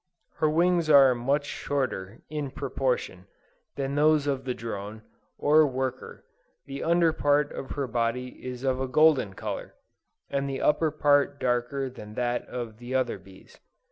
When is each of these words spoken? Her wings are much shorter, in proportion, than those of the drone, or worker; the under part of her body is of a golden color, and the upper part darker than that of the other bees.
Her 0.37 0.49
wings 0.49 0.89
are 0.89 1.13
much 1.13 1.45
shorter, 1.45 2.21
in 2.27 2.49
proportion, 2.49 3.27
than 3.75 3.93
those 3.93 4.25
of 4.25 4.45
the 4.45 4.55
drone, 4.55 5.03
or 5.37 5.67
worker; 5.67 6.25
the 6.65 6.83
under 6.83 7.13
part 7.13 7.51
of 7.51 7.69
her 7.73 7.85
body 7.85 8.43
is 8.43 8.63
of 8.63 8.81
a 8.81 8.87
golden 8.87 9.35
color, 9.35 9.75
and 10.27 10.49
the 10.49 10.59
upper 10.59 10.89
part 10.89 11.39
darker 11.39 11.87
than 11.87 12.15
that 12.15 12.47
of 12.47 12.79
the 12.79 12.95
other 12.95 13.19
bees. 13.19 13.59